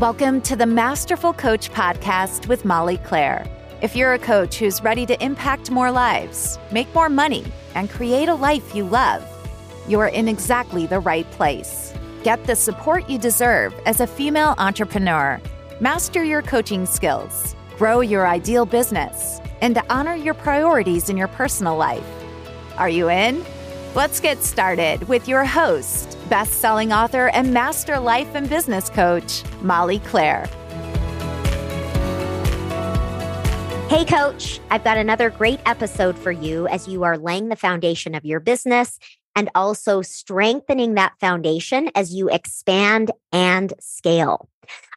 [0.00, 3.46] Welcome to the Masterful Coach Podcast with Molly Claire.
[3.80, 8.28] If you're a coach who's ready to impact more lives, make more money, and create
[8.28, 9.24] a life you love,
[9.88, 11.94] you're in exactly the right place.
[12.22, 15.40] Get the support you deserve as a female entrepreneur,
[15.80, 21.74] master your coaching skills, grow your ideal business, and honor your priorities in your personal
[21.74, 22.06] life.
[22.76, 23.42] Are you in?
[23.94, 29.42] Let's get started with your host, best selling author and master life and business coach,
[29.62, 30.46] Molly Claire.
[33.88, 38.14] Hey, coach, I've got another great episode for you as you are laying the foundation
[38.14, 38.98] of your business
[39.36, 44.48] and also strengthening that foundation as you expand and scale.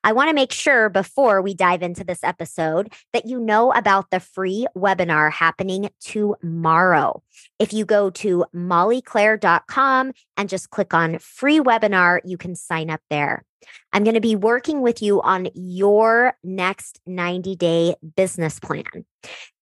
[0.03, 4.09] I want to make sure before we dive into this episode that you know about
[4.11, 7.21] the free webinar happening tomorrow.
[7.59, 13.01] If you go to mollyclaire.com and just click on free webinar, you can sign up
[13.09, 13.43] there.
[13.91, 19.05] I'm going to be working with you on your next 90 day business plan.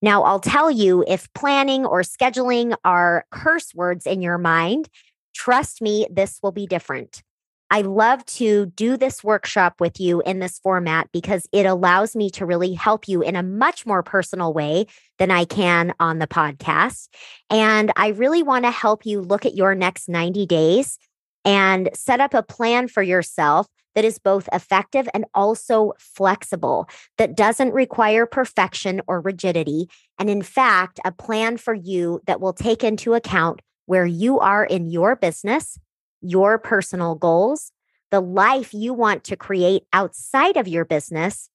[0.02, 4.90] Now, I'll tell you if planning or scheduling are curse words in your mind,
[5.34, 7.24] trust me, this will be different.
[7.70, 12.30] I love to do this workshop with you in this format because it allows me
[12.32, 14.86] to really help you in a much more personal way
[15.20, 17.10] than I can on the podcast.
[17.50, 20.98] And I really want to help you look at your next 90 days
[21.44, 26.88] and set up a plan for yourself that is both effective and also flexible,
[27.18, 29.90] that doesn't require perfection or rigidity.
[30.20, 34.64] And in fact, a plan for you that will take into account where you are
[34.64, 35.80] in your business
[36.22, 37.72] your personal goals,
[38.12, 41.50] the life you want to create outside of your business,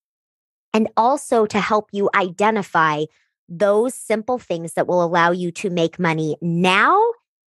[0.75, 3.05] and also to help you identify
[3.49, 7.03] those simple things that will allow you to make money now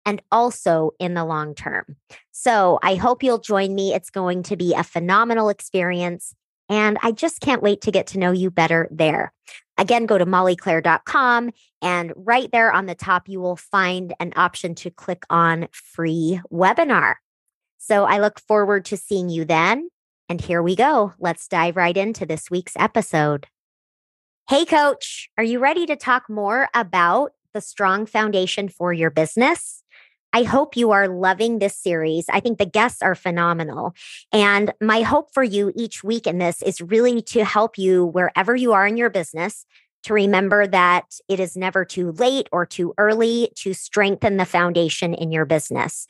[0.04, 1.96] and also in the long term.
[2.32, 3.94] So I hope you'll join me.
[3.94, 6.34] It's going to be a phenomenal experience.
[6.68, 9.32] And I just can't wait to get to know you better there.
[9.78, 11.50] Again, go to mollyclaire.com
[11.82, 16.40] and right there on the top, you will find an option to click on free
[16.50, 17.14] webinar.
[17.78, 19.88] So I look forward to seeing you then.
[20.28, 21.12] And here we go.
[21.18, 23.48] Let's dive right into this week's episode.
[24.48, 29.82] Hey, coach, are you ready to talk more about the strong foundation for your business?
[30.32, 32.26] I hope you are loving this series.
[32.30, 33.94] I think the guests are phenomenal.
[34.32, 38.56] And my hope for you each week in this is really to help you wherever
[38.56, 39.66] you are in your business
[40.04, 45.14] to remember that it is never too late or too early to strengthen the foundation
[45.14, 46.06] in your business.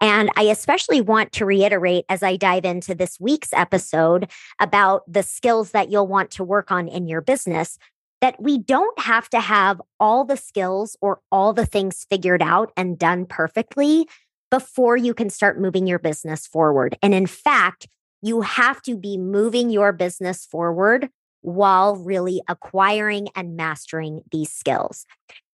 [0.00, 4.30] And I especially want to reiterate as I dive into this week's episode
[4.60, 7.78] about the skills that you'll want to work on in your business
[8.20, 12.72] that we don't have to have all the skills or all the things figured out
[12.76, 14.08] and done perfectly
[14.50, 16.96] before you can start moving your business forward.
[17.02, 17.88] And in fact,
[18.22, 21.10] you have to be moving your business forward
[21.46, 25.06] while really acquiring and mastering these skills.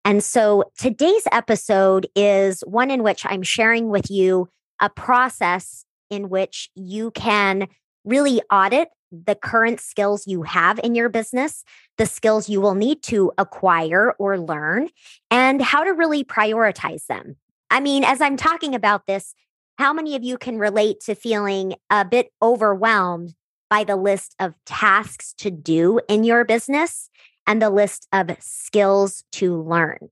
[0.06, 4.48] And so today's episode is one in which I'm sharing with you
[4.80, 7.68] a process in which you can
[8.06, 11.62] really audit the current skills you have in your business,
[11.98, 14.88] the skills you will need to acquire or learn,
[15.30, 17.36] and how to really prioritize them.
[17.70, 19.34] I mean, as I'm talking about this,
[19.76, 23.34] how many of you can relate to feeling a bit overwhelmed
[23.72, 27.08] by the list of tasks to do in your business
[27.46, 30.10] and the list of skills to learn?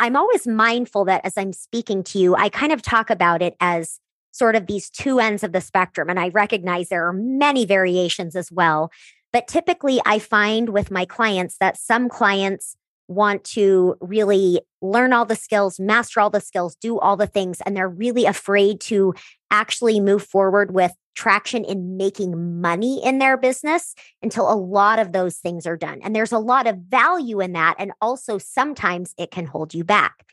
[0.00, 3.54] I'm always mindful that as I'm speaking to you, I kind of talk about it
[3.60, 4.00] as
[4.32, 6.10] sort of these two ends of the spectrum.
[6.10, 8.90] And I recognize there are many variations as well.
[9.32, 12.76] But typically, I find with my clients that some clients
[13.08, 17.60] want to really learn all the skills, master all the skills, do all the things,
[17.62, 19.14] and they're really afraid to
[19.50, 25.10] actually move forward with traction in making money in their business until a lot of
[25.10, 25.98] those things are done.
[26.02, 27.74] And there's a lot of value in that.
[27.78, 30.24] And also, sometimes it can hold you back.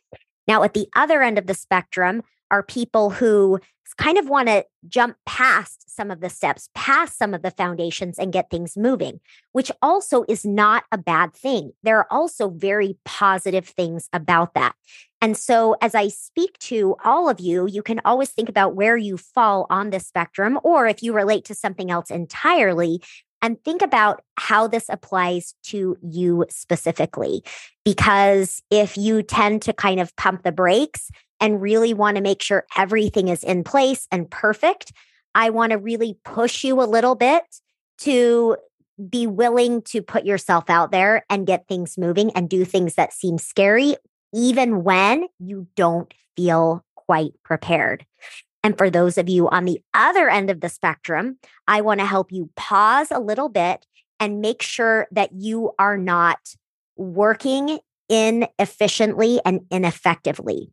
[0.47, 2.21] Now, at the other end of the spectrum
[2.51, 3.59] are people who
[3.97, 8.19] kind of want to jump past some of the steps, past some of the foundations
[8.19, 9.19] and get things moving,
[9.53, 11.71] which also is not a bad thing.
[11.83, 14.75] There are also very positive things about that.
[15.21, 18.97] And so, as I speak to all of you, you can always think about where
[18.97, 23.01] you fall on the spectrum, or if you relate to something else entirely,
[23.41, 27.43] and think about how this applies to you specifically.
[27.83, 31.09] Because if you tend to kind of pump the brakes,
[31.39, 34.91] and really want to make sure everything is in place and perfect,
[35.33, 37.43] I want to really push you a little bit
[37.99, 38.57] to
[39.09, 43.13] be willing to put yourself out there and get things moving and do things that
[43.13, 43.95] seem scary,
[44.33, 48.05] even when you don't feel quite prepared.
[48.63, 52.05] And for those of you on the other end of the spectrum, I want to
[52.05, 53.85] help you pause a little bit
[54.19, 56.39] and make sure that you are not
[56.95, 57.79] working
[58.09, 60.71] inefficiently and ineffectively.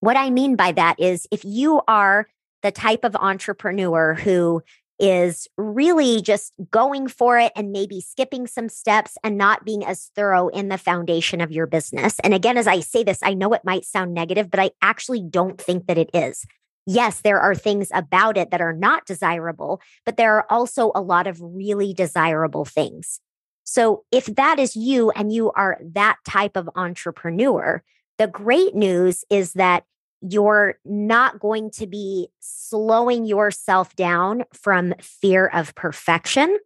[0.00, 2.28] What I mean by that is if you are
[2.62, 4.62] the type of entrepreneur who
[4.98, 10.10] is really just going for it and maybe skipping some steps and not being as
[10.14, 12.18] thorough in the foundation of your business.
[12.20, 15.22] And again, as I say this, I know it might sound negative, but I actually
[15.22, 16.44] don't think that it is.
[16.86, 21.00] Yes, there are things about it that are not desirable, but there are also a
[21.00, 23.20] lot of really desirable things.
[23.64, 27.82] So if that is you and you are that type of entrepreneur,
[28.18, 29.84] the great news is that
[30.20, 36.58] you're not going to be slowing yourself down from fear of perfection.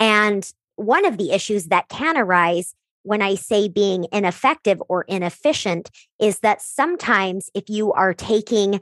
[0.00, 2.74] And one of the issues that can arise
[3.04, 5.90] when I say being ineffective or inefficient
[6.20, 8.80] is that sometimes if you are taking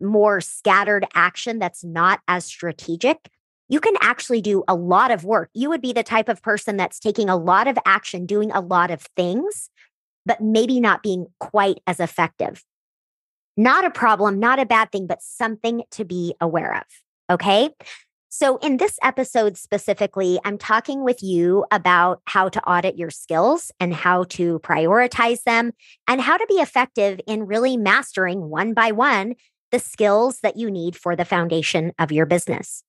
[0.00, 3.28] more scattered action that's not as strategic,
[3.68, 5.48] you can actually do a lot of work.
[5.54, 8.60] You would be the type of person that's taking a lot of action, doing a
[8.60, 9.70] lot of things,
[10.26, 12.62] but maybe not being quite as effective.
[13.56, 16.84] Not a problem, not a bad thing, but something to be aware of.
[17.30, 17.70] Okay.
[18.34, 23.70] So, in this episode specifically, I'm talking with you about how to audit your skills
[23.78, 25.72] and how to prioritize them
[26.08, 29.34] and how to be effective in really mastering one by one
[29.70, 32.84] the skills that you need for the foundation of your business.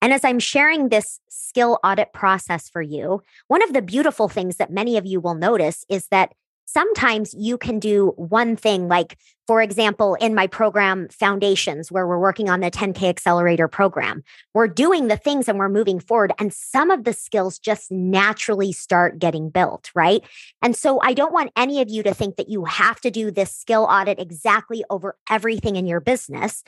[0.00, 4.56] And as I'm sharing this skill audit process for you, one of the beautiful things
[4.56, 6.32] that many of you will notice is that
[6.64, 12.18] sometimes you can do one thing like for example in my program foundations where we're
[12.18, 14.22] working on the 10k accelerator program
[14.54, 18.72] we're doing the things and we're moving forward and some of the skills just naturally
[18.72, 20.22] start getting built right?
[20.62, 23.30] And so i don't want any of you to think that you have to do
[23.30, 26.62] this skill audit exactly over everything in your business.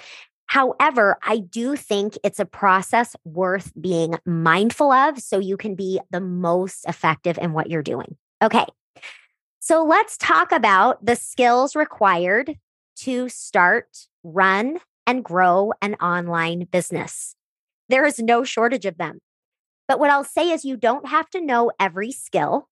[0.46, 6.00] However, I do think it's a process worth being mindful of so you can be
[6.10, 8.16] the most effective in what you're doing.
[8.42, 8.64] Okay,
[9.64, 12.58] so let's talk about the skills required
[12.96, 14.76] to start, run,
[15.06, 17.34] and grow an online business.
[17.88, 19.20] There is no shortage of them.
[19.88, 22.68] But what I'll say is you don't have to know every skill,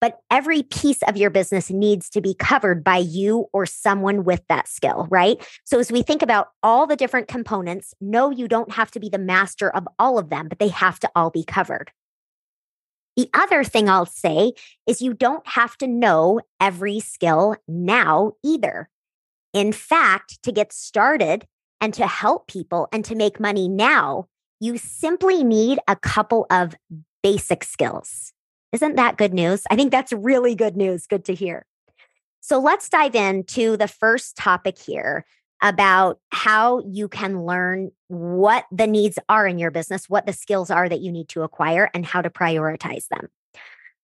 [0.00, 4.42] but every piece of your business needs to be covered by you or someone with
[4.48, 5.44] that skill, right?
[5.64, 9.08] So as we think about all the different components, no, you don't have to be
[9.08, 11.90] the master of all of them, but they have to all be covered.
[13.16, 14.52] The other thing I'll say
[14.86, 18.90] is you don't have to know every skill now either.
[19.54, 21.46] In fact, to get started
[21.80, 24.26] and to help people and to make money now,
[24.60, 26.74] you simply need a couple of
[27.22, 28.32] basic skills.
[28.72, 29.62] Isn't that good news?
[29.70, 31.06] I think that's really good news.
[31.06, 31.64] Good to hear.
[32.40, 35.24] So let's dive into the first topic here,
[35.62, 40.70] about how you can learn what the needs are in your business, what the skills
[40.70, 43.28] are that you need to acquire, and how to prioritize them.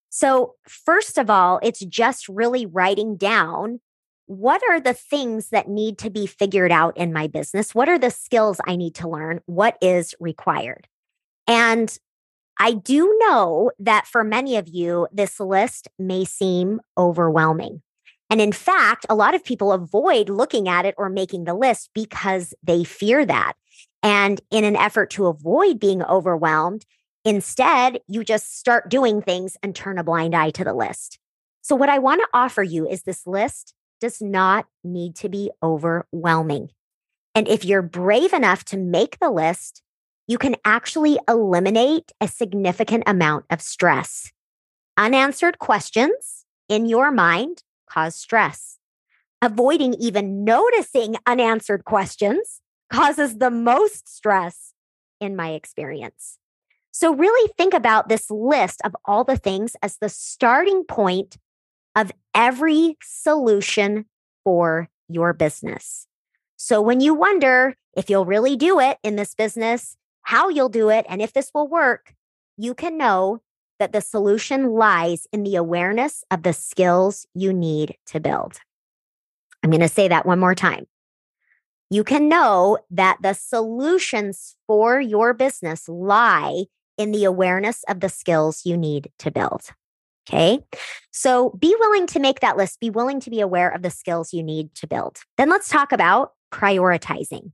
[0.09, 3.79] So, first of all, it's just really writing down
[4.25, 7.75] what are the things that need to be figured out in my business?
[7.75, 9.41] What are the skills I need to learn?
[9.45, 10.87] What is required?
[11.47, 11.95] And
[12.59, 17.81] I do know that for many of you, this list may seem overwhelming.
[18.33, 21.91] And in fact, a lot of people avoid looking at it or making the list
[21.93, 23.53] because they fear that.
[24.01, 26.83] And in an effort to avoid being overwhelmed,
[27.23, 31.19] instead, you just start doing things and turn a blind eye to the list.
[31.61, 35.51] So, what I want to offer you is this list does not need to be
[35.61, 36.69] overwhelming.
[37.35, 39.83] And if you're brave enough to make the list,
[40.25, 44.31] you can actually eliminate a significant amount of stress.
[44.97, 47.61] Unanswered questions in your mind
[47.93, 48.77] cause stress.
[49.41, 54.73] Avoiding even noticing unanswered questions causes the most stress
[55.19, 56.37] in my experience.
[56.91, 61.37] So, really think about this list of all the things as the starting point
[61.95, 64.05] of every solution
[64.43, 66.07] for your business.
[66.55, 70.89] So, when you wonder if you'll really do it in this business, how you'll do
[70.89, 72.13] it, and if this will work,
[72.57, 73.41] you can know
[73.83, 78.59] that the solution lies in the awareness of the skills you need to build.
[79.61, 80.85] I'm going to say that one more time.
[81.89, 86.63] You can know that the solutions for your business lie
[86.97, 89.63] in the awareness of the skills you need to build.
[90.29, 90.59] Okay.
[91.11, 92.79] So be willing to make that list.
[92.79, 95.17] Be willing to be aware of the skills you need to build.
[95.35, 97.51] Then let's talk about prioritizing.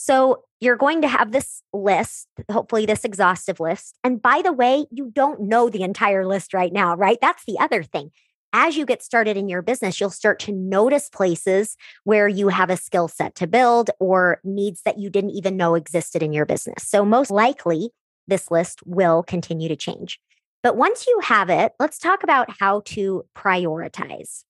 [0.00, 3.96] So you're going to have this list, hopefully, this exhaustive list.
[4.04, 7.18] And by the way, you don't know the entire list right now, right?
[7.20, 8.12] That's the other thing.
[8.52, 12.70] as you get started in your business, you'll start to notice places where you have
[12.70, 16.46] a skill set to build or needs that you didn't even know existed in your
[16.46, 16.84] business.
[16.84, 17.90] So, most likely,
[18.26, 20.20] this list will continue to change.
[20.62, 24.44] But once you have it, let's talk about how to prioritize.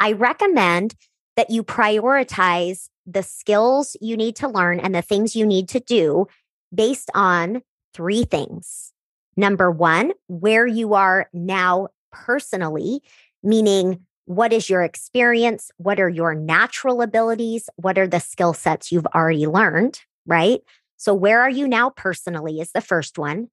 [0.00, 0.94] I recommend
[1.36, 5.80] that you prioritize the skills you need to learn and the things you need to
[5.80, 6.26] do
[6.74, 7.62] based on
[7.94, 8.92] three things.
[9.36, 13.02] Number one, where you are now personally,
[13.42, 15.70] meaning what is your experience?
[15.78, 17.68] What are your natural abilities?
[17.76, 20.00] What are the skill sets you've already learned?
[20.26, 20.60] Right.
[20.96, 23.48] So, where are you now personally is the first one.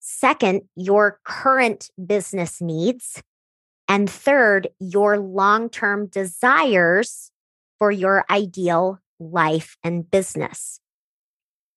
[0.00, 3.22] Second, your current business needs.
[3.88, 7.30] And third, your long term desires
[7.78, 10.80] for your ideal life and business.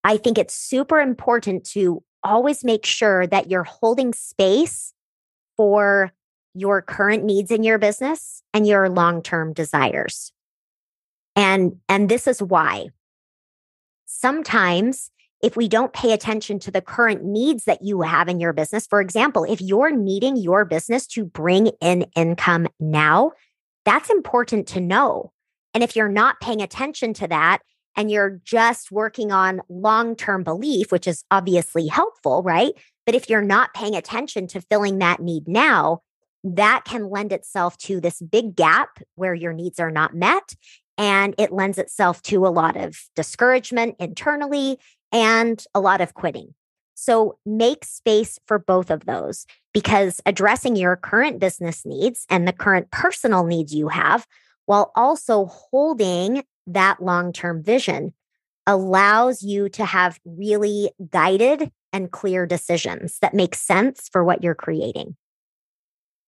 [0.03, 4.93] I think it's super important to always make sure that you're holding space
[5.55, 6.11] for
[6.53, 10.31] your current needs in your business and your long-term desires.
[11.35, 12.87] And and this is why
[14.05, 15.11] sometimes
[15.41, 18.87] if we don't pay attention to the current needs that you have in your business,
[18.87, 23.31] for example, if you're needing your business to bring in income now,
[23.85, 25.31] that's important to know.
[25.73, 27.59] And if you're not paying attention to that
[27.95, 32.73] and you're just working on long term belief, which is obviously helpful, right?
[33.05, 36.01] But if you're not paying attention to filling that need now,
[36.43, 40.55] that can lend itself to this big gap where your needs are not met.
[40.97, 44.79] And it lends itself to a lot of discouragement internally
[45.11, 46.53] and a lot of quitting.
[46.95, 52.53] So make space for both of those because addressing your current business needs and the
[52.53, 54.25] current personal needs you have
[54.65, 58.13] while also holding that long term vision
[58.65, 64.55] allows you to have really guided and clear decisions that make sense for what you're
[64.55, 65.15] creating.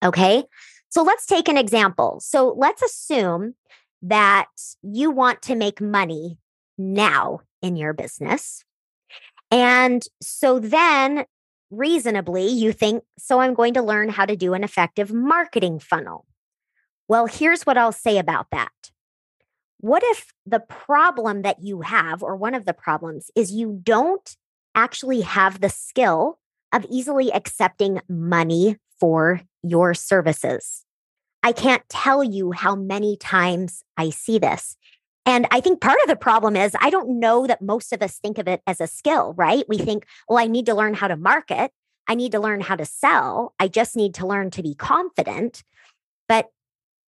[0.03, 0.43] Okay.
[0.89, 2.19] So let's take an example.
[2.21, 3.55] So let's assume
[4.01, 4.47] that
[4.81, 6.37] you want to make money
[6.77, 8.63] now in your business.
[9.51, 11.25] And so then
[11.71, 16.25] reasonably you think, so I'm going to learn how to do an effective marketing funnel.
[17.07, 18.71] Well, here's what I'll say about that.
[19.79, 24.35] What if the problem that you have, or one of the problems, is you don't
[24.75, 26.37] actually have the skill
[26.73, 30.85] of easily accepting money for your services.
[31.41, 34.75] I can't tell you how many times I see this.
[35.25, 38.17] And I think part of the problem is I don't know that most of us
[38.17, 39.63] think of it as a skill, right?
[39.67, 41.71] We think, well, I need to learn how to market.
[42.07, 43.53] I need to learn how to sell.
[43.59, 45.63] I just need to learn to be confident.
[46.27, 46.47] But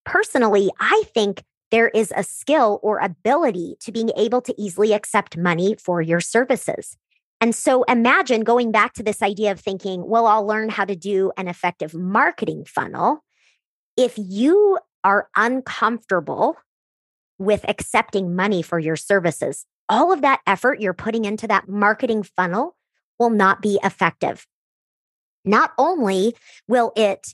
[0.06, 5.38] personally, I think there is a skill or ability to being able to easily accept
[5.38, 6.98] money for your services.
[7.40, 10.96] And so imagine going back to this idea of thinking, well, I'll learn how to
[10.96, 13.24] do an effective marketing funnel.
[13.98, 16.58] If you are uncomfortable
[17.42, 22.24] with accepting money for your services, all of that effort you're putting into that marketing
[22.24, 22.76] funnel
[23.20, 24.46] will not be effective.
[25.44, 26.36] Not only
[26.68, 27.34] will it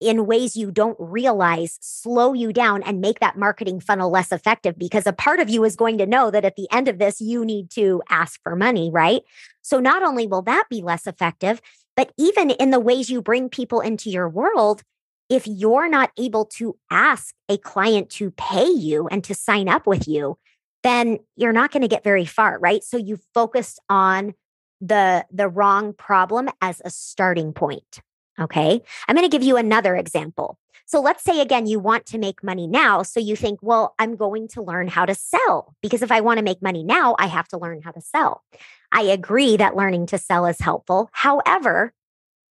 [0.00, 4.78] in ways you don't realize slow you down and make that marketing funnel less effective
[4.78, 7.20] because a part of you is going to know that at the end of this,
[7.20, 9.22] you need to ask for money, right?
[9.62, 11.60] So not only will that be less effective,
[11.96, 14.82] but even in the ways you bring people into your world,
[15.28, 19.86] if you're not able to ask a client to pay you and to sign up
[19.86, 20.38] with you,
[20.82, 22.84] then you're not going to get very far, right?
[22.84, 24.34] So you focused on
[24.80, 28.00] the the wrong problem as a starting point.
[28.38, 28.82] Okay.
[29.08, 30.58] I'm going to give you another example.
[30.84, 33.02] So let's say again, you want to make money now.
[33.02, 36.38] So you think, well, I'm going to learn how to sell because if I want
[36.38, 38.44] to make money now, I have to learn how to sell.
[38.92, 41.08] I agree that learning to sell is helpful.
[41.12, 41.92] However,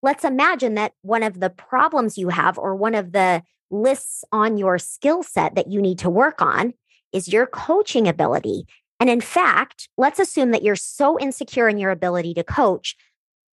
[0.04, 4.58] let's imagine that one of the problems you have or one of the lists on
[4.58, 6.74] your skill set that you need to work on
[7.14, 8.66] is your coaching ability.
[9.00, 12.96] And in fact, let's assume that you're so insecure in your ability to coach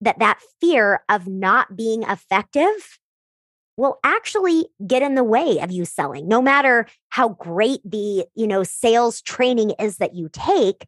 [0.01, 2.99] that that fear of not being effective
[3.77, 8.45] will actually get in the way of you selling no matter how great the you
[8.45, 10.85] know sales training is that you take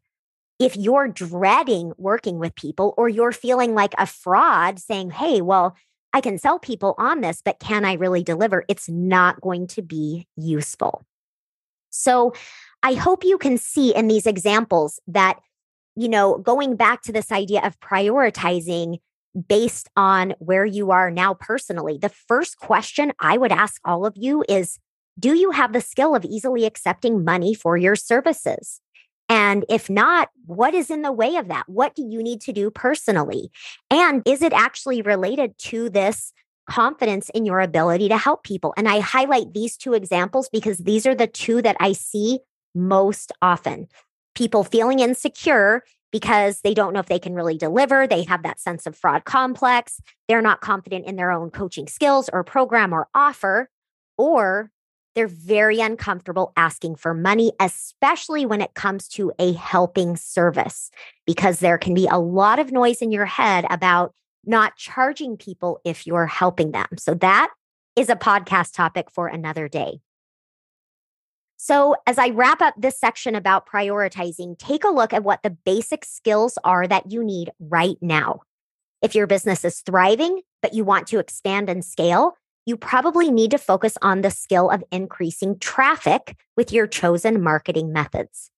[0.58, 5.76] if you're dreading working with people or you're feeling like a fraud saying hey well
[6.12, 9.82] i can sell people on this but can i really deliver it's not going to
[9.82, 11.04] be useful
[11.90, 12.32] so
[12.82, 15.38] i hope you can see in these examples that
[15.96, 18.98] you know, going back to this idea of prioritizing
[19.48, 24.14] based on where you are now personally, the first question I would ask all of
[24.16, 24.78] you is
[25.18, 28.80] Do you have the skill of easily accepting money for your services?
[29.28, 31.68] And if not, what is in the way of that?
[31.68, 33.50] What do you need to do personally?
[33.90, 36.32] And is it actually related to this
[36.68, 38.74] confidence in your ability to help people.
[38.76, 42.40] And I highlight these two examples because these are the two that I see
[42.74, 43.88] most often.
[44.34, 48.06] People feeling insecure because they don't know if they can really deliver.
[48.06, 50.00] They have that sense of fraud complex.
[50.28, 53.68] They're not confident in their own coaching skills or program or offer,
[54.16, 54.70] or
[55.14, 60.90] they're very uncomfortable asking for money, especially when it comes to a helping service,
[61.26, 64.12] because there can be a lot of noise in your head about
[64.44, 66.86] not charging people if you're helping them.
[66.98, 67.50] So that
[67.96, 70.00] is a podcast topic for another day.
[71.56, 75.50] So, as I wrap up this section about prioritizing, take a look at what the
[75.50, 78.40] basic skills are that you need right now.
[79.00, 83.50] If your business is thriving, but you want to expand and scale, you probably need
[83.50, 88.50] to focus on the skill of increasing traffic with your chosen marketing methods.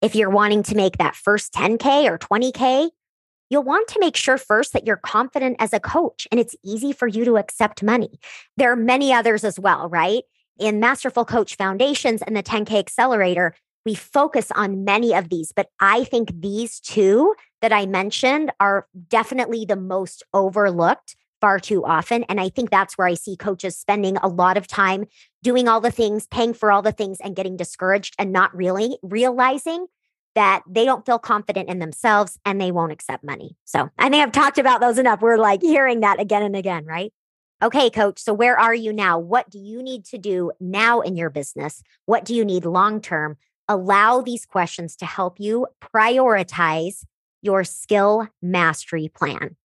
[0.00, 2.90] If you're wanting to make that first 10K or 20K,
[3.50, 6.92] you'll want to make sure first that you're confident as a coach and it's easy
[6.92, 8.18] for you to accept money.
[8.56, 10.22] There are many others as well, right?
[10.58, 13.54] In Masterful Coach Foundations and the 10K Accelerator,
[13.84, 18.86] we focus on many of these, but I think these two that I mentioned are
[19.08, 22.24] definitely the most overlooked far too often.
[22.24, 25.06] And I think that's where I see coaches spending a lot of time
[25.42, 28.98] doing all the things, paying for all the things, and getting discouraged and not really
[29.02, 29.86] realizing
[30.34, 33.56] that they don't feel confident in themselves and they won't accept money.
[33.64, 35.20] So I think I've talked about those enough.
[35.20, 37.12] We're like hearing that again and again, right?
[37.62, 38.20] Okay, coach.
[38.20, 39.18] So where are you now?
[39.18, 41.82] What do you need to do now in your business?
[42.06, 43.36] What do you need long term?
[43.68, 47.04] Allow these questions to help you prioritize
[47.42, 49.56] your skill mastery plan.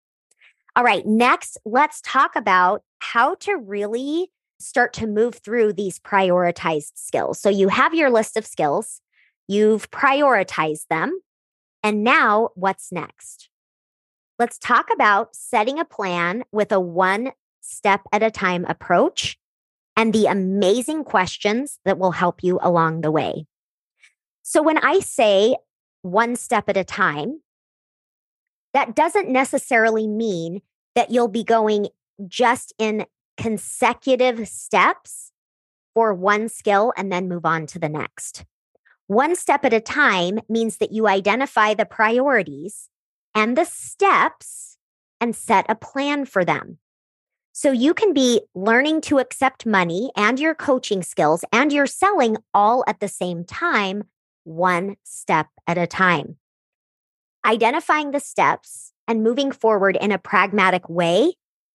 [0.77, 6.93] All right, next, let's talk about how to really start to move through these prioritized
[6.97, 7.39] skills.
[7.39, 9.01] So you have your list of skills,
[9.47, 11.21] you've prioritized them,
[11.83, 13.51] and now what's next?
[14.39, 19.39] Let's talk about setting a plan with a one step at a time approach
[19.97, 23.47] and the amazing questions that will help you along the way.
[24.43, 25.57] So, when I say
[26.03, 27.41] one step at a time,
[28.75, 30.61] that doesn't necessarily mean
[30.95, 31.89] that you'll be going
[32.27, 35.33] just in consecutive steps
[35.95, 38.45] for one skill and then move on to the next.
[39.07, 42.89] One step at a time means that you identify the priorities
[43.35, 44.77] and the steps
[45.21, 46.79] and set a plan for them.
[47.53, 52.39] So you can be learning to accept money and your coaching skills and your selling
[52.53, 54.05] all at the same time,
[54.43, 56.39] one step at a time
[57.45, 61.35] identifying the steps and moving forward in a pragmatic way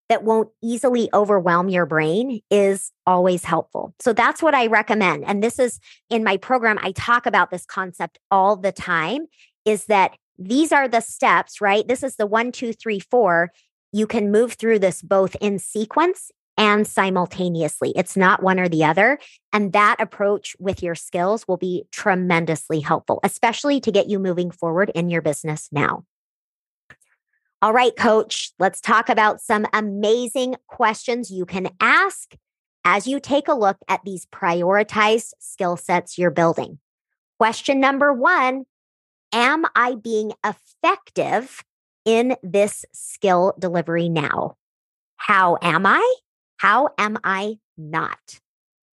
[0.10, 3.94] that won't easily overwhelm your brain is always helpful.
[4.00, 5.24] So that's what I recommend.
[5.26, 5.80] And this is
[6.10, 9.28] in my program, I talk about this concept all the time
[9.66, 11.88] is that these are the steps, right?
[11.88, 13.52] This is the one, two, three, four.
[13.92, 17.94] You can move through this both in sequence and simultaneously.
[17.96, 19.18] It's not one or the other.
[19.54, 24.52] And that approach with your skills will be tremendously helpful, especially to get you moving
[24.52, 26.04] forward in your business now.
[27.62, 32.36] All right, coach, let's talk about some amazing questions you can ask
[32.86, 36.80] as you take a look at these prioritized skill sets you're building.
[37.38, 38.66] Question number one
[39.32, 41.64] Am I being effective
[42.04, 44.56] in this skill delivery now?
[45.18, 46.16] How am I?
[46.60, 48.40] How am I not?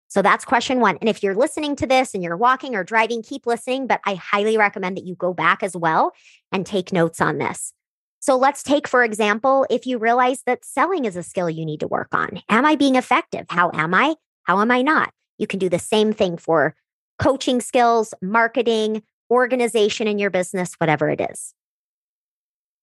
[0.06, 0.98] So that's question one.
[1.00, 4.14] And if you're listening to this and you're walking or driving, keep listening, but I
[4.14, 6.12] highly recommend that you go back as well
[6.52, 7.72] and take notes on this.
[8.20, 11.80] So let's take, for example, if you realize that selling is a skill you need
[11.80, 12.40] to work on.
[12.48, 13.46] Am I being effective?
[13.48, 14.14] How am I?
[14.44, 15.10] How am I not?
[15.36, 16.76] You can do the same thing for
[17.18, 21.52] coaching skills, marketing, organization in your business, whatever it is.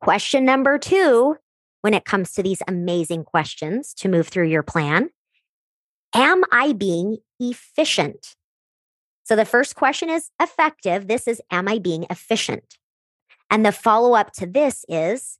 [0.01, 1.37] Question number two
[1.83, 5.09] when it comes to these amazing questions to move through your plan.
[6.15, 8.35] Am I being efficient?
[9.25, 11.07] So the first question is effective.
[11.07, 12.77] This is, am I being efficient?
[13.49, 15.39] And the follow up to this is,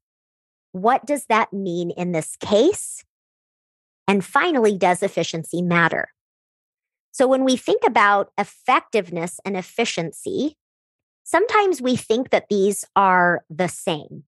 [0.74, 3.06] what does that mean in this case?
[4.06, 6.10] And finally, does efficiency matter?
[7.14, 10.58] So when we think about effectiveness and efficiency,
[11.24, 14.26] sometimes we think that these are the same.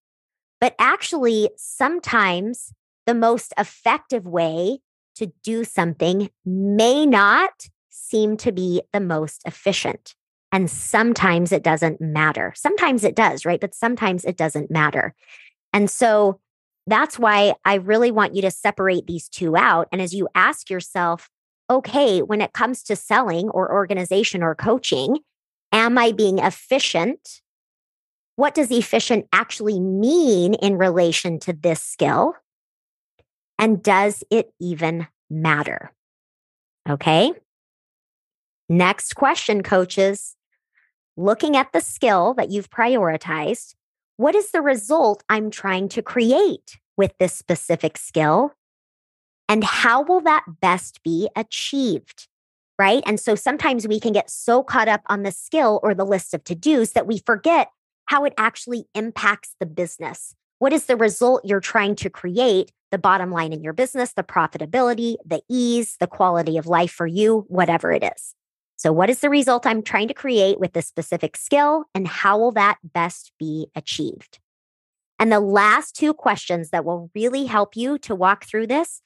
[0.66, 2.74] But actually, sometimes
[3.06, 4.80] the most effective way
[5.14, 10.16] to do something may not seem to be the most efficient.
[10.52, 12.52] And sometimes it doesn't matter.
[12.56, 13.62] Sometimes it does, right?
[13.62, 15.14] But sometimes it doesn't matter.
[15.72, 16.40] And so
[16.88, 19.88] that's why I really want you to separate these two out.
[19.92, 21.30] And as you ask yourself,
[21.70, 25.20] okay, when it comes to selling or organization or coaching,
[25.72, 27.44] am I being efficient
[28.36, 32.36] what does efficient actually mean in relation to this skill?
[33.58, 35.92] And does it even matter?
[36.90, 37.32] Okay.
[38.68, 40.36] Next question, coaches.
[41.18, 43.76] Looking at the skill that you've prioritized,
[44.18, 48.54] what is the result I'm trying to create with this specific skill?
[49.48, 52.28] And how will that best be achieved?
[52.78, 53.04] Right.
[53.06, 56.34] And so sometimes we can get so caught up on the skill or the list
[56.34, 57.70] of to dos that we forget
[58.06, 60.36] how it actually impacts the business.
[60.60, 62.72] What is the result you're trying to create?
[62.92, 67.08] The bottom line in your business, the profitability, the ease, the quality of life for
[67.08, 68.36] you, whatever it is.
[68.78, 72.38] So, what is the result I'm trying to create with this specific skill, and how
[72.38, 74.40] will that best be achieved?
[75.18, 79.02] And the last two questions that will really help you to walk through this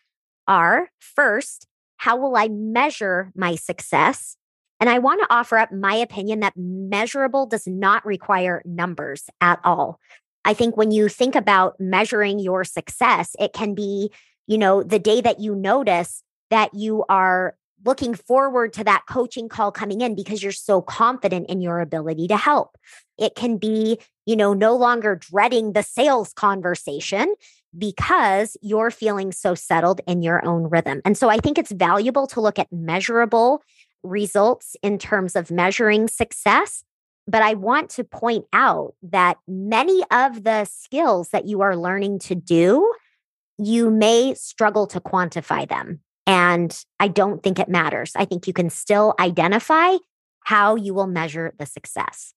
[0.47, 4.35] are first, how will I measure my success?
[4.79, 9.59] And I want to offer up my opinion that measurable does not require numbers at
[9.63, 9.99] all.
[10.45, 14.11] I think when you think about measuring your success, it can be,
[14.47, 19.47] you know, the day that you notice that you are looking forward to that coaching
[19.47, 22.77] call coming in because you're so confident in your ability to help.
[23.17, 27.33] It can be, you know, no longer dreading the sales conversation
[27.77, 31.01] because you're feeling so settled in your own rhythm.
[31.05, 33.61] And so I think it's valuable to look at measurable
[34.03, 36.83] results in terms of measuring success.
[37.27, 42.19] But I want to point out that many of the skills that you are learning
[42.19, 42.91] to do,
[43.57, 45.99] you may struggle to quantify them.
[46.25, 48.13] And I don't think it matters.
[48.15, 49.97] I think you can still identify
[50.45, 52.33] how you will measure the success.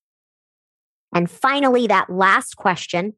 [1.14, 3.14] And finally, that last question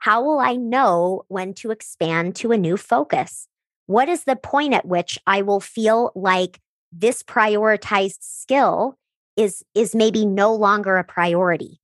[0.00, 3.48] how will I know when to expand to a new focus?
[3.86, 6.58] What is the point at which I will feel like
[6.92, 8.96] this prioritized skill
[9.36, 11.80] is is maybe no longer a priority.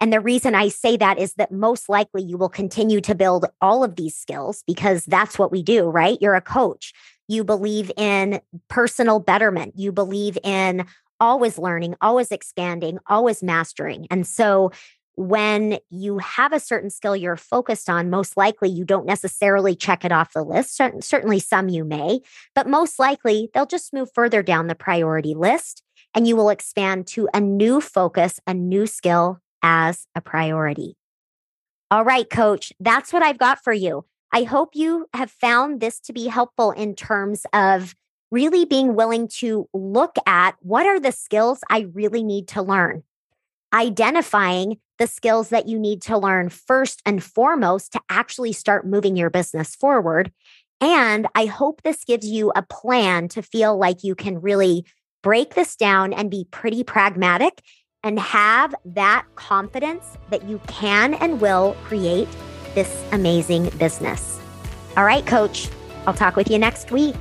[0.00, 3.46] And the reason I say that is that most likely you will continue to build
[3.60, 6.18] all of these skills because that's what we do, right?
[6.20, 6.92] You're a coach.
[7.26, 9.74] You believe in personal betterment.
[9.76, 10.84] You believe in
[11.20, 14.06] always learning, always expanding, always mastering.
[14.10, 14.72] And so
[15.16, 20.04] when you have a certain skill you're focused on, most likely you don't necessarily check
[20.04, 20.76] it off the list.
[20.76, 22.20] Certainly, some you may,
[22.54, 25.82] but most likely they'll just move further down the priority list
[26.14, 30.96] and you will expand to a new focus, a new skill as a priority.
[31.90, 34.04] All right, coach, that's what I've got for you.
[34.32, 37.94] I hope you have found this to be helpful in terms of
[38.30, 43.04] really being willing to look at what are the skills I really need to learn
[43.74, 49.16] identifying the skills that you need to learn first and foremost to actually start moving
[49.16, 50.32] your business forward.
[50.80, 54.86] And I hope this gives you a plan to feel like you can really
[55.22, 57.62] break this down and be pretty pragmatic
[58.02, 62.28] and have that confidence that you can and will create
[62.74, 64.38] this amazing business.
[64.96, 65.68] All right, coach,
[66.06, 67.16] I'll talk with you next week.